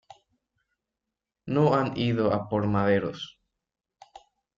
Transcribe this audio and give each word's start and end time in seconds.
no 1.45 1.75
han 1.75 1.95
ido 1.95 2.33
a 2.33 2.49
por 2.49 2.65
maderos. 2.65 3.39